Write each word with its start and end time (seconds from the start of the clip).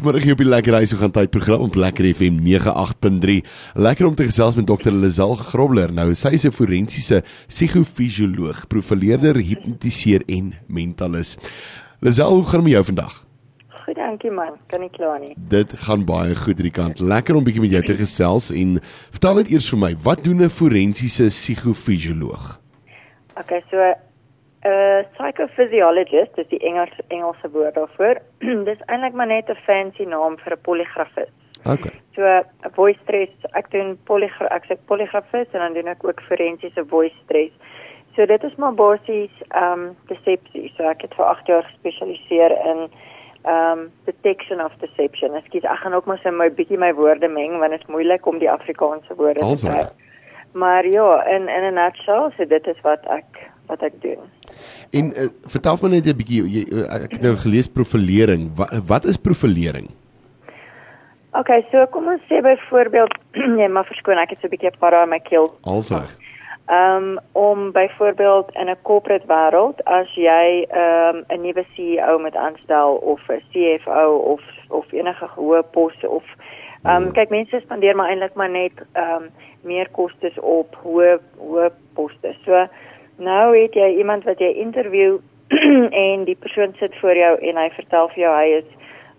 Vanmiddag 0.00 0.24
hier 0.24 0.32
op 0.32 0.40
die 0.40 0.48
Lekker 0.48 0.74
Huis 0.80 0.92
gaan 0.96 1.10
tyd 1.12 1.28
program 1.28 1.60
op 1.66 1.74
Lekker 1.76 2.06
FM 2.08 2.38
98.3. 2.40 3.34
Lekker 3.76 4.06
om 4.06 4.14
te 4.16 4.24
gesels 4.24 4.54
met 4.56 4.64
Dr. 4.64 4.94
Lazal 4.96 5.34
Grobler. 5.36 5.92
Nou, 5.92 6.14
sy 6.14 6.30
is 6.32 6.46
'n 6.46 6.56
forensiese 6.56 7.22
psigofisioloog, 7.52 8.66
profileerder, 8.66 9.36
hipnotiseer 9.36 10.22
en 10.26 10.54
mentalis. 10.68 11.36
Lazal, 12.00 12.32
hoe 12.32 12.44
gaan 12.44 12.60
dit 12.60 12.62
met 12.62 12.72
jou 12.72 12.84
vandag? 12.84 13.26
Goed, 13.68 13.94
dankie 13.94 14.30
man. 14.30 14.56
Kan 14.68 14.80
nie 14.80 14.90
kla 14.90 15.18
nie. 15.18 15.34
Dit 15.36 15.72
gaan 15.72 16.04
baie 16.04 16.34
goed 16.34 16.56
hierdie 16.56 16.72
kant. 16.72 17.00
Lekker 17.00 17.34
om 17.34 17.44
bietjie 17.44 17.60
met 17.60 17.70
jou 17.70 17.82
te 17.82 17.94
gesels 17.94 18.50
en 18.50 18.80
vertel 19.10 19.34
net 19.34 19.50
eers 19.50 19.68
vir 19.68 19.78
my, 19.78 19.96
wat 20.02 20.24
doen 20.24 20.42
'n 20.42 20.48
forensiese 20.48 21.28
psigofisioloog? 21.28 22.58
Okay, 23.36 23.62
so 23.70 23.76
'n 24.62 25.06
psychophysiologist, 25.16 26.34
dis 26.36 26.48
die 26.48 26.58
Engels 26.58 26.96
Engelse 27.08 27.50
woord 27.50 27.74
daarvoor. 27.74 28.20
dis 28.70 28.82
eintlik 28.86 29.12
maar 29.12 29.26
net 29.26 29.48
'n 29.48 29.62
fancy 29.64 30.04
naam 30.04 30.38
vir 30.38 30.52
'n 30.52 30.60
poligrafist. 30.62 31.36
Okay. 31.64 31.92
So 32.14 32.22
'n 32.22 32.72
voice 32.74 32.98
stress, 33.02 33.32
ek 33.52 33.70
doen 33.70 33.98
polygra 34.04 34.48
ek 34.48 34.64
sê 34.68 34.76
poligrafist 34.86 35.54
en 35.54 35.60
dan 35.60 35.72
doen 35.72 35.88
ek 35.88 36.04
ook 36.04 36.20
forensiese 36.20 36.84
voice 36.86 37.16
stress. 37.24 37.52
So 38.16 38.26
dit 38.26 38.42
is 38.42 38.54
maar 38.56 38.74
basies 38.74 39.34
ehm 39.48 39.72
um, 39.72 39.96
decepsie. 40.06 40.72
So 40.76 40.82
ek 40.82 41.02
het 41.02 41.14
vir 41.14 41.24
8 41.24 41.46
jaar 41.46 41.62
gespesialiseer 41.62 42.50
in 42.50 42.90
ehm 43.44 43.78
um, 43.78 43.92
detection 44.04 44.60
of 44.64 44.72
deception. 44.80 45.34
Ekskuus, 45.34 45.64
ek 45.64 45.78
gaan 45.78 45.94
ook 45.94 46.04
maar 46.04 46.18
so 46.22 46.28
'n 46.28 46.54
bietjie 46.54 46.78
my 46.78 46.92
woorde 46.94 47.28
meng 47.28 47.58
want 47.58 47.70
dit 47.70 47.80
is 47.80 47.86
moeilik 47.86 48.26
om 48.26 48.38
die 48.38 48.50
Afrikaanse 48.50 49.14
woorde 49.14 49.40
te 49.40 49.66
kry. 49.66 49.88
Maar 50.52 50.86
ja, 50.86 51.24
in 51.24 51.48
in 51.48 51.64
'n 51.64 51.74
nutshell, 51.74 52.30
so 52.36 52.44
dit 52.44 52.66
is 52.66 52.80
wat 52.80 53.06
ek 53.06 53.50
wat 53.66 53.82
ek 53.82 54.02
doen. 54.02 54.39
En 54.90 55.04
uh, 55.04 55.28
vertel 55.46 55.78
my 55.82 55.88
net 55.88 56.06
'n 56.06 56.16
bietjie 56.16 56.42
jy 56.42 56.62
uh, 56.72 56.86
ek 57.04 57.12
het 57.12 57.22
nou 57.22 57.36
gelees 57.36 57.68
profilering. 57.68 58.50
Wat 58.56 58.72
wat 58.86 59.04
is 59.04 59.16
profilering? 59.16 59.90
OK, 61.32 61.50
so 61.70 61.86
kom 61.94 62.08
ons 62.10 62.22
sê 62.26 62.40
byvoorbeeld 62.42 63.14
nee, 63.58 63.68
maar 63.68 63.86
verskoon 63.86 64.18
ek 64.18 64.34
het 64.34 64.40
so 64.40 64.46
'n 64.46 64.54
bietjie 64.56 64.78
para 64.78 65.06
my 65.06 65.20
keel. 65.20 65.54
Alsreg. 65.62 66.10
Ehm 66.70 66.96
um, 66.96 67.18
om 67.32 67.72
byvoorbeeld 67.72 68.50
in 68.52 68.70
'n 68.70 68.82
corporate 68.82 69.26
wêreld 69.26 69.82
as 69.84 70.14
jy 70.14 70.66
ehm 70.70 71.16
um, 71.16 71.24
'n 71.28 71.40
nuwe 71.40 71.64
CEO 71.74 72.18
moet 72.18 72.36
aanstel 72.36 72.94
of 72.94 73.20
'n 73.28 73.42
CFO 73.50 74.16
of 74.32 74.42
of 74.68 74.92
enige 74.92 75.26
hoë 75.36 75.62
pos 75.70 75.94
of 76.06 76.24
ehm 76.82 77.02
um, 77.02 77.12
kyk 77.12 77.28
mense 77.28 77.60
spandeer 77.60 77.96
maar 77.96 78.08
eintlik 78.08 78.34
maar 78.34 78.50
net 78.50 78.72
ehm 78.92 79.22
um, 79.22 79.30
meer 79.62 79.88
kostes 79.90 80.38
op 80.38 80.76
hoë 80.82 81.18
hoë 81.38 81.70
poste. 81.94 82.34
So 82.44 82.66
Nou 83.20 83.52
het 83.52 83.74
jy 83.76 83.98
iemand 84.00 84.24
wat 84.24 84.38
jy 84.40 84.48
interview 84.62 85.18
en 86.06 86.22
die 86.24 86.36
persoon 86.40 86.72
sit 86.78 86.94
voor 87.02 87.18
jou 87.18 87.32
en 87.50 87.58
hy 87.60 87.66
vertel 87.74 88.08
vir 88.14 88.22
jou 88.22 88.30
hy 88.32 88.46
is 88.60 88.70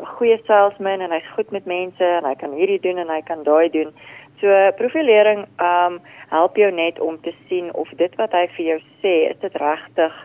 'n 0.02 0.10
goeie 0.18 0.38
salesman 0.48 1.04
en 1.06 1.14
hy's 1.14 1.28
goed 1.36 1.52
met 1.52 1.66
mense 1.70 2.04
en 2.04 2.26
hy 2.26 2.34
kan 2.36 2.56
hierdie 2.58 2.80
doen 2.82 2.98
en 2.98 3.10
hy 3.14 3.22
kan 3.22 3.44
daai 3.44 3.70
doen. 3.70 3.94
So 4.42 4.72
profilering 4.78 5.46
um 5.62 6.00
help 6.34 6.58
jou 6.58 6.72
net 6.72 7.00
om 7.00 7.22
te 7.22 7.34
sien 7.48 7.70
of 7.74 7.90
dit 8.02 8.16
wat 8.16 8.34
hy 8.34 8.48
vir 8.58 8.66
jou 8.66 8.80
sê, 9.04 9.14
is 9.30 9.38
dit 9.46 9.56
regtig 9.62 10.18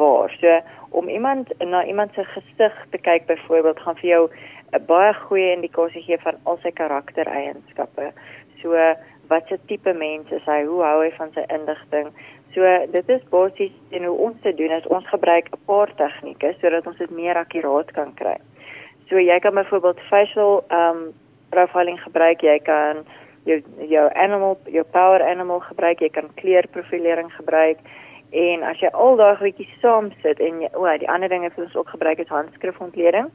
waar. 0.00 0.32
So 0.40 0.60
om 0.90 1.08
iemand 1.08 1.52
na 1.60 1.84
iemand 1.84 2.14
se 2.14 2.24
gesig 2.24 2.86
te 2.90 2.98
kyk 2.98 3.26
byvoorbeeld 3.26 3.80
gaan 3.80 4.00
vir 4.00 4.10
jou 4.10 4.30
'n 4.72 4.86
baie 4.86 5.14
goeie 5.14 5.52
indikasie 5.52 6.02
gee 6.02 6.18
van 6.18 6.40
al 6.44 6.58
sy 6.62 6.70
karaktereienskappe. 6.70 8.12
So 8.62 8.94
wat 9.28 9.46
se 9.48 9.58
tipe 9.66 9.92
mens 9.92 10.30
is 10.30 10.44
hy? 10.44 10.64
Hoe 10.64 10.82
hou 10.82 11.02
hy 11.02 11.10
van 11.18 11.30
sy 11.34 11.44
inligting? 11.48 12.08
So 12.54 12.66
dit 12.90 13.08
is 13.08 13.22
basies 13.30 13.74
en 13.90 14.04
hoe 14.04 14.16
ons 14.18 14.42
dit 14.42 14.56
doen 14.56 14.72
is 14.74 14.86
ons 14.86 15.06
gebruik 15.08 15.50
'n 15.52 15.58
paar 15.66 15.90
tegnieke 15.94 16.54
sodat 16.60 16.86
ons 16.86 16.98
dit 16.98 17.10
meer 17.10 17.36
akkuraat 17.36 17.90
kan 17.92 18.14
kry. 18.14 18.36
So 19.08 19.18
jy 19.18 19.38
kan 19.38 19.54
byvoorbeeld 19.54 20.00
facial 20.10 20.64
um 20.70 21.12
profiling 21.50 22.00
gebruik, 22.02 22.42
jy 22.42 22.58
kan 22.58 23.04
jou 23.44 23.62
jou 23.88 24.10
animal 24.14 24.58
jou 24.66 24.84
power 24.84 25.22
animal 25.22 25.60
gebruik, 25.60 26.00
jy 26.00 26.08
kan 26.08 26.34
kleurprofilering 26.34 27.30
gebruik 27.32 27.78
en 28.30 28.62
as 28.62 28.78
jy 28.80 28.90
al 28.92 29.16
daai 29.16 29.36
goedjies 29.36 29.80
saam 29.80 30.10
sit 30.22 30.40
en 30.40 30.62
o, 30.74 30.84
oh, 30.84 30.98
die 30.98 31.10
ander 31.10 31.28
dinge 31.28 31.48
wat 31.48 31.64
ons 31.64 31.76
ook 31.76 31.88
gebruik 31.88 32.18
is 32.18 32.28
handskrifontleding. 32.28 33.30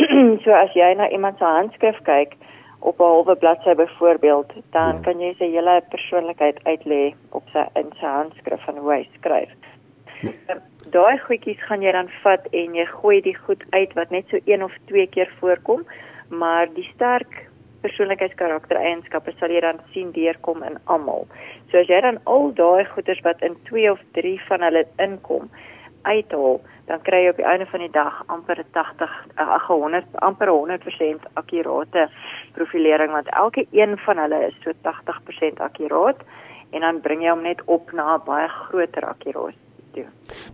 so 0.44 0.52
as 0.52 0.72
jy 0.72 0.94
na 0.94 1.08
iemand 1.08 1.38
se 1.38 1.44
handskrif 1.44 1.98
kyk, 2.06 2.36
op 2.80 3.00
'n 3.00 3.02
halwe 3.02 3.36
bladsy 3.36 3.74
byvoorbeeld, 3.74 4.52
dan 4.70 4.94
ja. 4.94 5.00
kan 5.02 5.20
jy 5.20 5.34
sy 5.38 5.50
hele 5.50 5.82
persoonlikheid 5.88 6.58
uitlê 6.64 7.14
op 7.30 7.42
sy 7.52 7.64
in 7.74 7.92
sy 8.00 8.06
handskrif 8.06 8.64
van 8.64 8.76
hoe 8.76 8.92
hy 8.92 9.08
skryf. 9.18 9.50
Ja. 10.20 10.56
Daai 10.90 11.18
goedjies 11.18 11.62
gaan 11.68 11.82
jy 11.82 11.92
dan 11.92 12.08
vat 12.22 12.46
en 12.52 12.74
jy 12.74 12.86
gooi 12.86 13.20
die 13.20 13.36
goed 13.36 13.64
uit 13.70 13.92
wat 13.94 14.10
net 14.10 14.28
so 14.28 14.38
een 14.44 14.64
of 14.64 14.72
twee 14.86 15.06
keer 15.06 15.30
voorkom, 15.40 15.84
maar 16.28 16.66
die 16.74 16.88
sterk 16.94 17.46
persoonlikheidskaraktereienskappe 17.80 19.32
sal 19.38 19.52
jy 19.52 19.60
dan 19.64 19.80
sien 19.92 20.12
deurkom 20.12 20.62
in 20.62 20.78
almal. 20.84 21.26
So 21.70 21.78
as 21.78 21.88
jy 21.88 22.00
dan 22.00 22.18
al 22.24 22.52
daai 22.54 22.84
goeders 22.84 23.20
wat 23.24 23.42
in 23.42 23.56
2 23.70 23.92
of 23.92 24.00
3 24.12 24.40
van 24.48 24.66
hulle 24.68 24.84
inkom 24.96 25.50
uithaal, 26.02 26.60
dan 26.90 27.02
kry 27.06 27.22
jy 27.24 27.30
op 27.30 27.38
die 27.38 27.46
einde 27.46 27.66
van 27.70 27.84
die 27.84 27.92
dag 27.94 28.22
amper 28.34 28.64
80 28.74 29.16
ag 29.36 29.66
100 29.70 30.20
amper 30.26 30.50
100% 30.50 31.26
akkurate 31.38 32.08
profilering 32.58 33.12
want 33.14 33.30
elke 33.42 33.66
een 33.70 33.98
van 34.06 34.18
hulle 34.18 34.44
is 34.48 34.58
so 34.64 34.74
80% 34.90 35.62
akkuraat 35.68 36.24
en 36.70 36.86
dan 36.86 37.00
bring 37.00 37.22
jy 37.22 37.30
hom 37.30 37.46
net 37.46 37.62
op 37.66 37.92
na 37.92 38.14
'n 38.16 38.24
baie 38.26 38.48
groter 38.48 39.06
akkurasie 39.14 39.69
toe. 39.94 40.04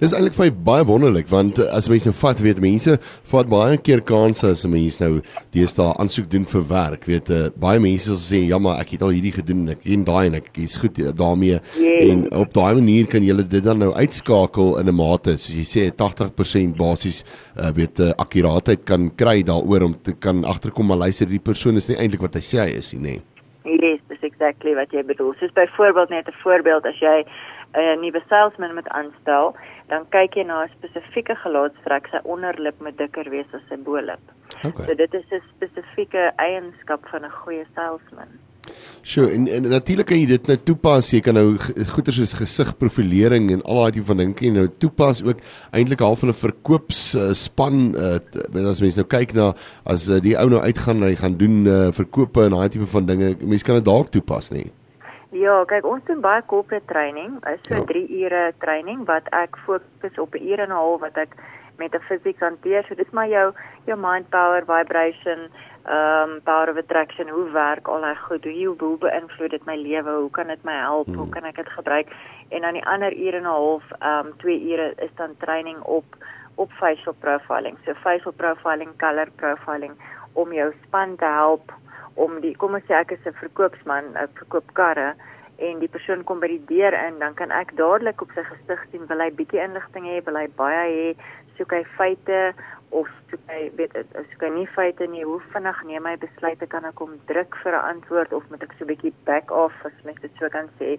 Dis 0.00 0.12
eintlik 0.16 0.36
vir 0.36 0.52
baie 0.66 0.84
wonderlik 0.88 1.28
want 1.32 1.58
uh, 1.58 1.68
as 1.76 1.88
mense 1.92 2.08
nou 2.08 2.16
vat 2.16 2.40
weet 2.44 2.60
mense 2.62 2.96
vat 3.30 3.50
baie 3.50 3.76
keer 3.78 4.02
kansse 4.06 4.48
as 4.48 4.64
'n 4.64 4.72
mens 4.72 4.98
nou 5.00 5.20
deesdae 5.54 5.92
aansoek 6.00 6.30
doen 6.30 6.46
vir 6.52 6.64
werk 6.70 7.04
weet 7.10 7.30
uh, 7.30 7.48
baie 7.56 7.80
mense 7.80 8.08
sal 8.08 8.20
sê 8.20 8.42
ja 8.48 8.58
maar 8.58 8.80
ek 8.80 8.96
het 8.96 9.02
al 9.02 9.14
hierdie 9.16 9.34
gedoen 9.36 9.68
ek 9.76 9.84
en 9.84 10.04
daai 10.04 10.26
en 10.26 10.38
ek 10.40 10.50
is 10.64 10.76
goed 10.80 10.98
eh, 10.98 11.12
daarmee 11.12 11.60
yes. 11.60 12.08
en 12.10 12.26
op 12.32 12.52
daai 12.54 12.74
manier 12.80 13.06
kan 13.06 13.22
jy 13.22 13.36
dit 13.42 13.64
dan 13.64 13.78
nou 13.78 13.92
uitskakel 13.92 14.78
in 14.80 14.88
'n 14.88 14.96
mate 14.96 15.36
soos 15.36 15.56
jy 15.56 15.66
sê 15.66 15.90
80% 15.92 16.76
basies 16.76 17.24
uh, 17.56 17.70
weet 17.70 18.00
uh, 18.00 18.12
akkuraatheid 18.16 18.84
kan 18.84 19.10
kry 19.16 19.42
daaroor 19.42 19.82
om 19.82 19.94
te 20.02 20.12
kan 20.12 20.44
agterkom 20.44 20.86
maar 20.86 21.04
luister 21.04 21.26
die 21.26 21.42
persoon 21.42 21.76
is 21.76 21.88
nie 21.88 21.98
eintlik 21.98 22.22
wat 22.22 22.34
hy 22.34 22.44
sê 22.44 22.58
hy 22.64 22.76
is 22.78 22.92
nie 22.94 23.20
Yes, 23.66 23.98
dis 24.06 24.22
exactly 24.22 24.76
wat 24.78 24.92
jy 24.94 25.02
bedoel. 25.02 25.32
Soos 25.40 25.50
byvoorbeeld 25.52 26.08
net 26.08 26.28
'n 26.28 26.38
voorbeeld 26.42 26.84
as 26.86 26.98
jy 27.02 27.26
'n 27.74 28.00
nuwe 28.00 28.22
salesman 28.28 28.74
moet 28.74 28.88
aanstel, 28.88 29.54
dan 29.88 30.08
kyk 30.08 30.34
jy 30.34 30.44
na 30.44 30.64
'n 30.64 30.70
spesifieke 30.78 31.34
gelaatstrek, 31.34 32.08
sy 32.10 32.20
onderlip 32.24 32.80
moet 32.80 32.98
dikker 32.98 33.30
wees 33.30 33.50
as 33.52 33.62
sy 33.68 33.76
bo-lip. 33.76 34.22
Okay. 34.64 34.86
So 34.86 34.94
dit 34.94 35.14
is 35.14 35.24
'n 35.30 35.42
spesifieke 35.56 36.32
eienskap 36.36 37.08
van 37.08 37.24
'n 37.24 37.30
goeie 37.30 37.66
salesman. 37.74 38.28
Sjoe, 39.02 39.30
en, 39.30 39.46
en 39.48 39.68
natuurlik 39.70 40.08
kan 40.10 40.18
jy 40.18 40.26
dit 40.26 40.48
nou 40.50 40.56
toepas. 40.68 41.10
Jy 41.14 41.20
kan 41.22 41.36
nou 41.38 41.54
goeie 41.92 42.14
soos 42.14 42.34
gesigprofilering 42.40 43.50
en 43.54 43.62
al 43.62 43.82
daai 43.82 43.92
tipe 43.96 44.08
van 44.10 44.22
dinge 44.22 44.50
nou 44.56 44.66
toepas 44.82 45.22
ook 45.22 45.42
eintlik 45.70 46.02
half 46.02 46.24
van 46.24 46.32
'n 46.32 46.40
verkoopsspan 46.40 47.76
uh, 47.94 48.16
uh, 48.18 48.66
as 48.66 48.80
mense 48.82 48.98
nou 48.98 49.06
kyk 49.06 49.34
na 49.38 49.52
as 49.84 50.08
uh, 50.08 50.18
die 50.20 50.34
ou 50.38 50.48
nou 50.50 50.60
uitgaan 50.60 51.06
hy 51.06 51.14
gaan 51.14 51.38
doen 51.38 51.66
uh, 51.66 51.92
verkope 51.92 52.48
en 52.48 52.58
daai 52.58 52.68
tipe 52.68 52.86
van 52.86 53.06
dinge. 53.06 53.36
Mense 53.40 53.64
kan 53.64 53.78
dit 53.78 53.84
dalk 53.84 54.10
toepas, 54.10 54.50
nee. 54.50 54.72
Ja, 55.36 55.56
kyk, 55.68 55.84
ons 55.84 56.04
doen 56.08 56.22
baie 56.24 56.40
corporate 56.48 56.86
training. 56.88 57.36
Is 57.50 57.60
so 57.68 57.82
3 57.88 58.02
ja. 58.08 58.16
ure 58.24 58.42
training 58.62 59.04
wat 59.08 59.28
ek 59.36 59.58
fokus 59.66 60.18
op 60.22 60.34
'n 60.34 60.42
uur 60.48 60.60
en 60.64 60.72
'n 60.72 60.78
half 60.80 61.00
wat 61.00 61.16
ek 61.16 61.36
met 61.78 61.94
'n 61.94 62.06
fisiek 62.08 62.40
hanteer. 62.40 62.84
So 62.88 62.94
dis 62.94 63.10
maar 63.10 63.28
jou 63.28 63.52
jou 63.84 63.98
mind 63.98 64.30
power, 64.30 64.64
vibration, 64.64 65.50
ehm 65.84 66.30
um, 66.30 66.40
power 66.42 66.70
of 66.70 66.76
attraction, 66.76 67.28
hoe 67.28 67.50
werk 67.50 67.88
al 67.88 68.00
daai 68.00 68.16
goed? 68.16 68.44
Hoe, 68.44 68.74
hoe 68.78 68.98
beïnvloed 68.98 69.50
dit 69.50 69.64
my 69.64 69.76
lewe? 69.76 70.10
Hoe 70.10 70.30
kan 70.30 70.46
dit 70.46 70.64
my 70.64 70.78
help? 70.80 71.06
Hmm. 71.06 71.16
Hoe 71.16 71.28
kan 71.28 71.44
ek 71.44 71.56
dit 71.56 71.68
gebruik? 71.68 72.08
En 72.48 72.60
dan 72.60 72.72
die 72.72 72.86
ander 72.86 73.12
uur 73.12 73.34
en 73.34 73.42
'n 73.42 73.54
half, 73.60 73.84
ehm 73.98 74.26
um, 74.26 74.36
2 74.36 74.72
ure 74.72 74.92
is 74.96 75.14
dan 75.14 75.36
training 75.36 75.80
op 75.80 76.04
op 76.54 76.70
facial 76.72 77.14
profiling. 77.20 77.76
So 77.84 77.92
facial 77.94 78.32
profiling, 78.32 78.96
color 78.96 79.28
profiling 79.36 79.92
om 80.32 80.52
jou 80.52 80.72
span 80.86 81.16
te 81.16 81.24
help 81.24 81.72
om 82.16 82.40
die 82.40 82.56
kom 82.56 82.74
ons 82.74 82.84
sê 82.88 82.94
ek 82.96 83.10
is 83.10 83.26
'n 83.26 83.40
verkoopsman, 83.40 84.16
ek 84.16 84.30
verkoop 84.40 84.72
karre 84.72 85.14
en 85.58 85.78
die 85.80 85.88
persoon 85.88 86.24
kom 86.24 86.40
by 86.40 86.48
die 86.52 86.64
deur 86.68 86.92
in, 86.92 87.18
dan 87.18 87.34
kan 87.34 87.50
ek 87.50 87.76
dadelik 87.76 88.22
op 88.22 88.32
sy 88.34 88.44
gesig 88.44 88.82
sien 88.90 89.06
wil 89.10 89.22
hy 89.24 89.30
bietjie 89.30 89.62
inligting 89.64 90.04
hê, 90.04 90.20
wil 90.26 90.36
hy 90.36 90.46
baie 90.58 90.86
hê, 90.92 91.06
soek 91.56 91.72
hy 91.72 91.82
feite 91.96 92.40
of 92.94 93.08
soek 93.30 93.42
hy 93.50 93.70
weet 93.78 93.96
soek 94.14 94.42
hy 94.44 94.50
nie 94.54 94.66
feite 94.76 95.08
nie, 95.10 95.24
hoe 95.24 95.40
vinnig 95.54 95.78
neem 95.88 96.06
hy 96.06 96.16
besluite 96.22 96.68
kan 96.70 96.84
ek 96.84 97.00
hom 97.02 97.16
druk 97.30 97.56
vir 97.62 97.74
'n 97.74 97.88
antwoord 97.92 98.32
of 98.32 98.50
moet 98.50 98.62
ek 98.62 98.74
so 98.78 98.84
'n 98.84 98.92
bietjie 98.92 99.14
back 99.24 99.50
off 99.50 99.74
as 99.84 100.04
mens 100.04 100.20
dit 100.20 100.32
so 100.38 100.48
kan 100.48 100.68
sê. 100.78 100.98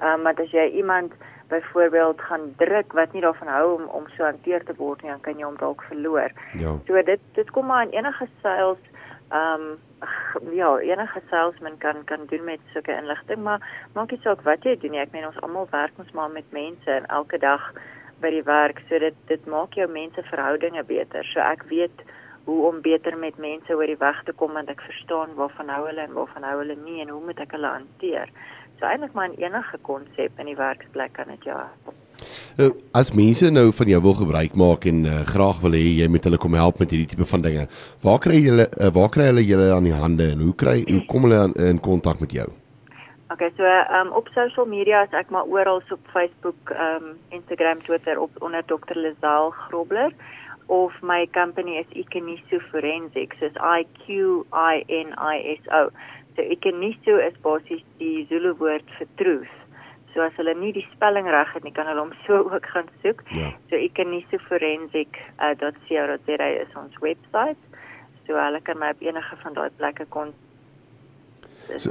Ehm 0.00 0.14
um, 0.14 0.22
maar 0.22 0.40
as 0.40 0.52
jy 0.52 0.66
iemand 0.82 1.12
byvoorbeeld 1.48 2.20
gaan 2.20 2.54
druk 2.56 2.92
wat 2.92 3.12
nie 3.12 3.22
daarvan 3.22 3.48
hou 3.48 3.74
om 3.74 3.84
om 3.88 4.04
so 4.16 4.24
hanteer 4.24 4.64
te 4.64 4.74
word 4.76 5.02
nie, 5.02 5.10
dan 5.10 5.20
kan 5.20 5.38
jy 5.38 5.44
hom 5.44 5.56
dalk 5.56 5.82
verloor. 5.82 6.30
Ja. 6.54 6.78
So 6.86 7.02
dit 7.02 7.20
dit 7.34 7.50
kom 7.50 7.66
maar 7.66 7.82
in 7.82 7.92
enige 7.92 8.28
sales 8.42 8.82
ehm 9.28 9.60
um, 9.60 9.78
ja, 10.60 10.78
enige 10.78 11.20
salesman 11.30 11.78
kan 11.78 12.04
kan 12.04 12.26
doen 12.26 12.44
met 12.44 12.60
sulke 12.72 12.92
inligting, 12.92 13.42
maar 13.42 13.88
maak 13.94 14.10
nie 14.10 14.20
saak 14.22 14.42
wat 14.44 14.64
jy 14.64 14.76
doen 14.80 14.90
nie. 14.90 15.00
Ek 15.00 15.12
meen 15.12 15.26
ons 15.26 15.40
almal 15.42 15.68
werk 15.70 15.98
ons 15.98 16.12
maar 16.12 16.30
met 16.30 16.52
mense 16.52 16.90
en 16.90 17.06
elke 17.06 17.38
dag 17.38 17.72
by 18.20 18.30
die 18.30 18.44
werk, 18.44 18.82
so 18.88 18.98
dit 18.98 19.16
dit 19.26 19.46
maak 19.46 19.74
jou 19.74 19.88
mense 19.88 20.22
verhoudinge 20.30 20.84
beter. 20.84 21.24
So 21.32 21.40
ek 21.40 21.64
weet 21.72 22.04
hoe 22.46 22.66
om 22.68 22.80
beter 22.80 23.16
met 23.18 23.38
mense 23.42 23.74
oor 23.74 23.90
die 23.90 23.98
weg 23.98 24.22
te 24.24 24.32
kom 24.32 24.52
want 24.54 24.70
ek 24.70 24.84
verstaan 24.86 25.34
waarvan 25.40 25.72
hou 25.72 25.82
hulle 25.88 26.04
en 26.04 26.14
waarvan 26.14 26.46
hou 26.46 26.58
hulle 26.60 26.76
nie 26.84 27.00
en 27.02 27.10
hoe 27.14 27.24
moet 27.24 27.40
ek 27.42 27.56
hulle 27.56 27.72
hanteer. 27.78 28.30
So 28.78 28.86
eintlik 28.86 29.16
maar 29.16 29.32
in 29.32 29.40
enige 29.42 29.80
konsep 29.88 30.38
in 30.38 30.52
die 30.52 30.58
werksplek 30.60 31.16
kan 31.18 31.32
dit 31.32 31.48
ja. 31.48 31.64
Nou, 32.56 32.70
as 32.96 33.12
mense 33.12 33.50
nou 33.50 33.70
van 33.72 33.90
jou 33.92 34.02
wil 34.02 34.16
gebruik 34.20 34.54
maak 34.54 34.86
en 34.90 35.04
uh, 35.04 35.20
graag 35.28 35.60
wil 35.64 35.76
hê 35.78 35.82
jy 36.02 36.08
moet 36.12 36.28
hulle 36.28 36.40
kom 36.40 36.54
help 36.58 36.78
met 36.82 36.94
hierdie 36.94 37.08
tipe 37.14 37.28
van 37.28 37.44
dinge. 37.44 37.66
Waar 38.06 38.20
kry 38.24 38.38
julle 38.44 38.68
uh, 38.70 38.92
waar 38.96 39.10
kry 39.12 39.30
hulle 39.30 39.44
julle 39.46 39.72
aan 39.74 39.88
die 39.88 39.96
hande 39.96 40.30
en 40.34 40.46
hoe 40.46 40.54
kry 40.54 40.78
hoe 40.88 41.02
kom 41.10 41.28
hulle 41.28 41.42
aan, 41.46 41.54
in 41.70 41.82
kontak 41.82 42.22
met 42.24 42.32
jou? 42.32 42.48
Okay, 43.34 43.50
so 43.58 43.66
um 43.98 44.12
op 44.14 44.28
social 44.34 44.66
media 44.70 45.02
is 45.02 45.14
ek 45.18 45.30
maar 45.34 45.48
oral 45.50 45.82
op 45.90 46.10
Facebook, 46.14 46.70
um 46.70 47.16
Instagram, 47.34 47.82
Twitter 47.82 48.20
op 48.20 48.30
onder 48.40 48.62
Dr. 48.64 48.94
Lazal 48.94 49.50
Grobler 49.50 50.12
of 50.68 50.92
my 51.02 51.26
company 51.32 51.78
is 51.78 51.86
Ikeniso 51.94 52.60
Forensics, 52.70 53.36
so 53.40 53.50
I 53.60 53.86
Q 54.04 54.46
I 54.52 54.84
N 54.88 55.14
I 55.18 55.56
S 55.60 55.66
O. 55.72 55.90
So 56.36 56.42
Ikeniso 56.42 57.18
is 57.18 57.34
basies 57.42 57.82
die 57.98 58.26
Zulu 58.28 58.54
woord 58.58 58.86
vir 58.98 59.08
truth. 59.16 59.54
So 60.16 60.24
as 60.24 60.32
hulle 60.40 60.54
nie 60.56 60.72
die 60.72 60.88
spelling 60.94 61.28
reg 61.28 61.50
het 61.52 61.60
nie, 61.66 61.74
kan 61.76 61.84
hulle 61.90 62.06
hom 62.06 62.14
so 62.26 62.34
ook 62.48 62.66
gaan 62.72 62.88
soek. 63.02 63.20
Ja. 63.36 63.50
So 63.68 63.74
ikenisoforensic.co.za 63.76 66.46
uh, 66.48 66.62
is 66.64 66.72
ons 66.80 66.96
webwerf. 67.04 67.60
So 68.24 68.30
hulle 68.40 68.60
kan 68.64 68.80
my 68.80 68.88
op 68.96 69.04
enige 69.04 69.34
van 69.44 69.52
daai 69.60 69.70
plekke 69.76 70.08
kon 70.08 70.32
So, 71.66 71.90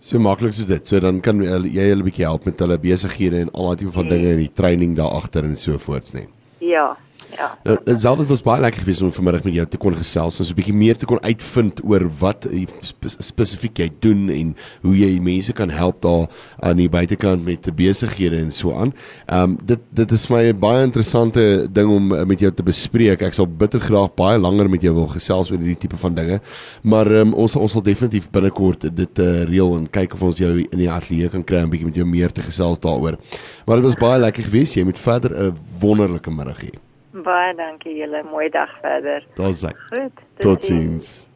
so 0.00 0.16
maklik 0.18 0.56
is 0.56 0.64
dit. 0.64 0.86
So 0.88 0.96
dan 1.00 1.20
kan 1.20 1.42
jy 1.44 1.50
hulle 1.52 2.00
'n 2.00 2.08
bietjie 2.08 2.24
help 2.24 2.44
met 2.48 2.56
hulle 2.58 2.78
besighede 2.80 3.44
en 3.44 3.52
al 3.52 3.68
daai 3.68 3.76
tipe 3.76 3.92
van 3.92 4.08
dinge 4.08 4.32
en 4.32 4.40
die 4.40 4.52
training 4.52 4.96
daar 4.96 5.12
agter 5.12 5.44
en 5.44 5.56
so 5.56 5.78
voorts, 5.78 6.12
nee. 6.12 6.28
Ja. 6.58 6.96
Ja. 7.36 7.58
Nou, 7.64 7.76
dit 7.84 8.00
sou 8.02 8.16
dit 8.16 8.28
was 8.30 8.42
baie 8.42 8.60
lekker 8.60 8.82
gewees 8.82 9.00
om 9.04 9.12
vanmiddag 9.12 9.44
met 9.46 9.54
jou 9.54 9.66
te 9.68 9.78
kon 9.80 9.96
gesels 9.96 10.38
en 10.40 10.46
so 10.46 10.52
'n 10.52 10.56
bietjie 10.56 10.74
meer 10.74 10.96
te 10.96 11.06
kon 11.06 11.20
uitvind 11.22 11.80
oor 11.84 12.08
wat 12.18 12.46
spesifiek 13.18 13.78
jy 13.78 13.90
doen 14.00 14.30
en 14.30 14.56
hoe 14.82 14.96
jy 14.96 15.20
mense 15.20 15.52
kan 15.52 15.70
help 15.70 16.00
daar 16.02 16.28
aan 16.58 16.76
die 16.76 16.88
buitekant 16.88 17.44
met 17.44 17.70
besighede 17.76 18.36
en 18.36 18.52
so 18.52 18.72
aan. 18.72 18.92
Ehm 19.26 19.42
um, 19.42 19.58
dit 19.64 19.78
dit 19.92 20.10
is 20.10 20.26
vir 20.26 20.36
my 20.36 20.52
'n 20.52 20.58
baie 20.58 20.82
interessante 20.84 21.68
ding 21.72 21.88
om 21.88 22.12
uh, 22.12 22.24
met 22.24 22.40
jou 22.40 22.52
te 22.52 22.62
bespreek. 22.62 23.22
Ek 23.22 23.34
sal 23.34 23.46
bitter 23.46 23.80
graag 23.80 24.14
baie 24.14 24.38
langer 24.38 24.70
met 24.70 24.82
jou 24.82 24.94
wil 24.94 25.08
gesels 25.08 25.50
oor 25.50 25.58
hierdie 25.58 25.78
tipe 25.78 25.96
van 25.96 26.14
dinge. 26.14 26.40
Maar 26.82 27.06
ehm 27.06 27.28
um, 27.28 27.34
ons 27.34 27.56
ons 27.56 27.72
sal 27.72 27.82
definitief 27.82 28.30
binnekort 28.30 28.96
dit 28.96 29.18
uh, 29.18 29.44
reël 29.44 29.76
en 29.76 29.90
kyk 29.90 30.14
of 30.14 30.22
ons 30.22 30.38
jou 30.38 30.58
in 30.58 30.78
die 30.78 30.90
ateljee 30.90 31.28
kan 31.28 31.44
kry 31.44 31.62
om 31.62 31.70
bietjie 31.70 31.86
met 31.86 31.96
jou 31.96 32.06
meer 32.06 32.32
te 32.32 32.40
gesels 32.40 32.80
daaroor. 32.80 33.18
Maar 33.66 33.76
dit 33.76 33.84
was 33.84 33.94
baie 33.94 34.20
lekker 34.20 34.42
gewees. 34.42 34.74
Jy 34.74 34.84
moet 34.84 34.98
verder 34.98 35.30
'n 35.30 35.56
wonderlike 35.80 36.30
middag 36.30 36.60
hê. 36.60 36.89
Baie 37.12 37.54
dankie 37.58 37.96
julle, 37.96 38.22
mooi 38.22 38.48
dag 38.54 38.70
verder. 38.82 39.26
Hy. 39.36 39.72
Goed. 39.88 40.22
Totsiens. 40.38 41.29